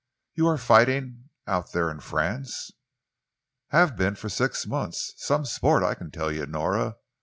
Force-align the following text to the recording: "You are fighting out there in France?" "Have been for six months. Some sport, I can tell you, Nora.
"You 0.33 0.47
are 0.47 0.57
fighting 0.57 1.29
out 1.45 1.73
there 1.73 1.91
in 1.91 1.99
France?" 1.99 2.71
"Have 3.67 3.95
been 3.95 4.15
for 4.15 4.29
six 4.29 4.65
months. 4.65 5.13
Some 5.17 5.45
sport, 5.45 5.83
I 5.83 5.93
can 5.93 6.09
tell 6.09 6.31
you, 6.31 6.47
Nora. 6.47 6.95